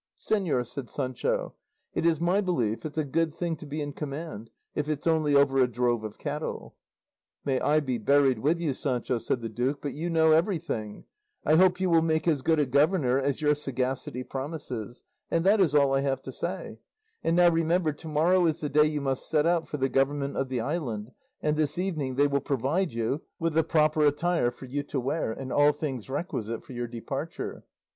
[0.19, 1.53] "Señor," said Sancho,
[1.93, 5.35] "it is my belief it's a good thing to be in command, if it's only
[5.35, 6.75] over a drove of cattle."
[7.45, 11.03] "May I be buried with you, Sancho," said the duke, "but you know everything;
[11.45, 15.61] I hope you will make as good a governor as your sagacity promises; and that
[15.61, 16.79] is all I have to say;
[17.23, 20.35] and now remember to morrow is the day you must set out for the government
[20.35, 21.11] of the island,
[21.43, 25.31] and this evening they will provide you with the proper attire for you to wear,
[25.31, 27.65] and all things requisite for your departure."